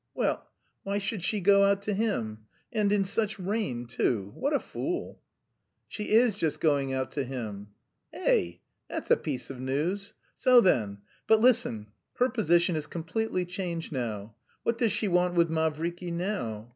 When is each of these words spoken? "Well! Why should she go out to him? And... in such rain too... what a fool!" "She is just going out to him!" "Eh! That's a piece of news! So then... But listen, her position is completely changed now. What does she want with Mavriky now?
"Well! 0.15 0.49
Why 0.81 0.97
should 0.97 1.21
she 1.21 1.39
go 1.41 1.63
out 1.63 1.83
to 1.83 1.93
him? 1.93 2.45
And... 2.73 2.91
in 2.91 3.05
such 3.05 3.37
rain 3.37 3.85
too... 3.85 4.31
what 4.33 4.51
a 4.51 4.59
fool!" 4.59 5.21
"She 5.87 6.09
is 6.09 6.33
just 6.33 6.59
going 6.59 6.91
out 6.91 7.11
to 7.11 7.23
him!" 7.23 7.67
"Eh! 8.11 8.53
That's 8.89 9.11
a 9.11 9.15
piece 9.17 9.51
of 9.51 9.59
news! 9.59 10.13
So 10.33 10.59
then... 10.59 11.01
But 11.27 11.39
listen, 11.39 11.91
her 12.15 12.29
position 12.31 12.75
is 12.75 12.87
completely 12.87 13.45
changed 13.45 13.91
now. 13.91 14.33
What 14.63 14.79
does 14.79 14.91
she 14.91 15.07
want 15.07 15.35
with 15.35 15.51
Mavriky 15.51 16.11
now? 16.11 16.69